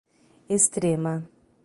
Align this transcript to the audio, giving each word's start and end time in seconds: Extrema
Extrema 0.55 1.13